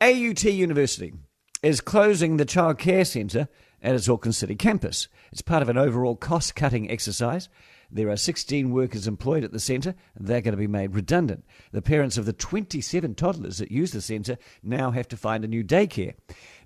[0.00, 1.12] AUT University
[1.60, 3.48] is closing the Child Care Centre
[3.82, 5.08] at its Auckland City campus.
[5.32, 7.48] It's part of an overall cost cutting exercise.
[7.90, 11.44] There are 16 workers employed at the centre, they're going to be made redundant.
[11.72, 15.48] The parents of the 27 toddlers that use the centre now have to find a
[15.48, 16.14] new daycare.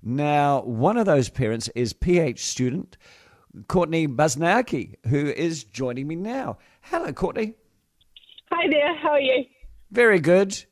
[0.03, 2.97] Now, one of those parents is PhD student
[3.67, 6.59] Courtney Basniaki, who is joining me now.
[6.81, 7.55] Hello, Courtney.
[8.51, 9.45] Hi there, how are you?
[9.89, 10.65] Very good.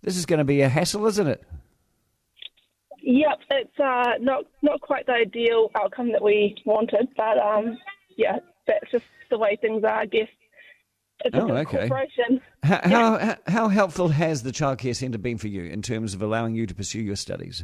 [0.00, 1.44] This is going to be a hassle, isn't it?
[3.08, 7.78] Yep, it's uh, not not quite the ideal outcome that we wanted, but um,
[8.16, 10.26] yeah, that's just the way things are, I guess.
[11.24, 11.88] It's Oh, big okay.
[11.88, 12.40] corporation.
[12.64, 16.56] How, how, how helpful has the childcare centre been for you in terms of allowing
[16.56, 17.62] you to pursue your studies?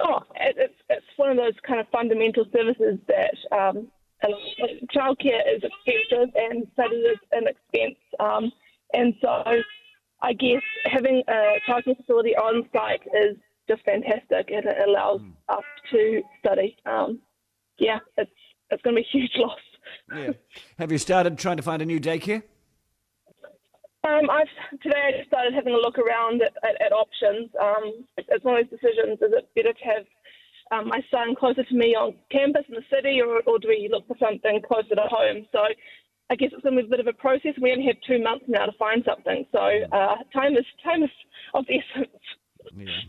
[0.00, 3.86] Oh, it, it's it's one of those kind of fundamental services that um,
[4.92, 8.50] childcare is expensive and study is an expense, um,
[8.92, 9.28] and so
[10.20, 13.36] I guess having a childcare facility on site is
[13.72, 16.76] just fantastic, and it allows us to study.
[16.86, 17.20] Um,
[17.78, 18.30] yeah, it's
[18.70, 19.58] it's going to be a huge loss.
[20.14, 20.32] Yeah.
[20.78, 22.42] Have you started trying to find a new daycare?
[24.04, 24.50] Um, I've
[24.82, 27.50] today I just started having a look around at, at, at options.
[27.60, 30.04] Um, it's, it's one of those decisions: is it better to have
[30.72, 33.88] um, my son closer to me on campus in the city, or, or do we
[33.90, 35.46] look for something closer to home?
[35.52, 35.60] So
[36.30, 37.54] I guess it's going to be a bit of a process.
[37.60, 41.10] We only have two months now to find something, so uh, time is time is
[41.54, 42.24] of the essence.
[42.74, 43.06] Yeah.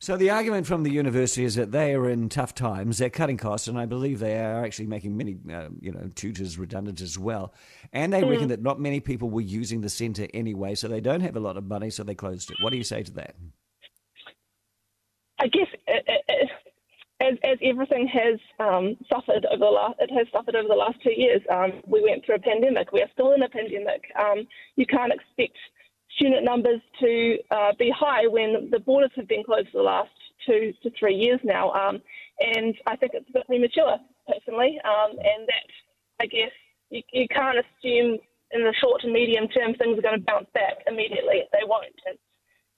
[0.00, 2.98] So the argument from the university is that they are in tough times.
[2.98, 6.56] They're cutting costs, and I believe they are actually making many, uh, you know, tutors
[6.56, 7.52] redundant as well.
[7.92, 11.22] And they reckon that not many people were using the centre anyway, so they don't
[11.22, 12.58] have a lot of money, so they closed it.
[12.60, 13.34] What do you say to that?
[15.40, 16.50] I guess it, it, it,
[17.20, 21.02] as as everything has um, suffered over the last, it has suffered over the last
[21.02, 21.42] two years.
[21.50, 22.92] Um, we went through a pandemic.
[22.92, 24.02] We are still in a pandemic.
[24.16, 24.46] Um,
[24.76, 25.56] you can't expect
[26.16, 30.10] student numbers to uh, be high when the borders have been closed for the last
[30.46, 31.72] two to three years now.
[31.72, 32.00] Um,
[32.40, 34.78] and I think it's a bit premature, personally.
[34.84, 35.68] Um, and that
[36.20, 36.52] I guess
[36.90, 38.18] you, you can't assume
[38.52, 41.42] in the short to medium term things are going to bounce back immediately.
[41.52, 41.94] They won't.
[42.06, 42.20] It's,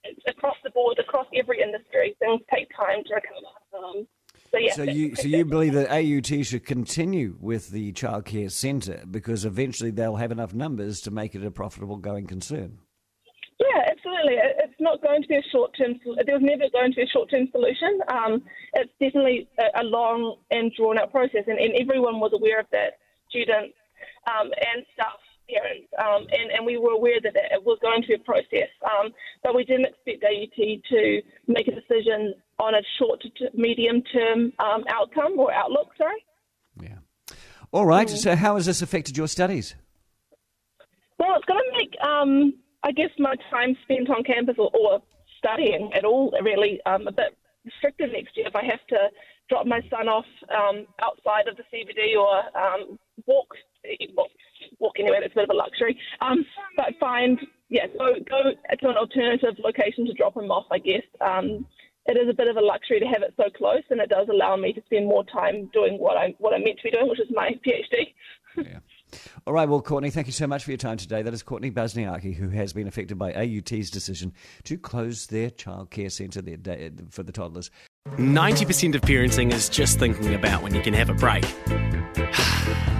[0.04, 2.16] it's across the board, across every industry.
[2.18, 3.84] Things take time to recover.
[3.84, 4.06] Um,
[4.50, 4.74] so yeah.
[4.74, 9.90] So you, so you believe that AUT should continue with the childcare centre because eventually
[9.90, 12.78] they'll have enough numbers to make it a profitable going concern.
[14.28, 15.98] It- It's not going to be a short term.
[16.24, 18.00] There was never going to be a short term solution.
[18.08, 18.42] Um,
[18.74, 22.98] it's definitely a, long and drawn out process, and, and everyone was aware of that.
[23.28, 23.74] Students
[24.26, 28.08] um, and staff, parents, um, and, and we were aware that it was going to
[28.08, 28.68] be a process.
[28.84, 29.12] Um,
[29.44, 34.52] but we didn't expect AUT to make a decision on a short to medium term
[34.58, 35.88] um, outcome or outlook.
[35.96, 36.24] Sorry.
[36.82, 36.98] Yeah.
[37.72, 38.08] All right.
[38.10, 39.74] So how has this affected your studies?
[41.18, 45.02] Well, it's going to make, um, I guess, my time spent on campus or, or
[45.38, 49.08] studying at all really um, a bit restricted next year if I have to
[49.48, 53.48] drop my son off um, outside of the CBD or um, walk,
[54.16, 54.28] well,
[54.78, 55.18] walk anyway.
[55.20, 55.98] That's a bit of a luxury.
[56.20, 56.46] Um,
[56.76, 60.66] but find, yeah, go go to an alternative location to drop him off.
[60.70, 61.66] I guess um,
[62.06, 64.28] it is a bit of a luxury to have it so close, and it does
[64.30, 67.08] allow me to spend more time doing what I what I'm meant to be doing,
[67.08, 68.14] which is my PhD.
[68.56, 68.78] Yeah.
[69.46, 71.22] All right, well, Courtney, thank you so much for your time today.
[71.22, 74.32] That is Courtney Basniaki, who has been affected by AUT's decision
[74.64, 76.42] to close their childcare centre
[77.10, 77.70] for the toddlers.
[78.08, 81.44] 90% of parenting is just thinking about when you can have a break.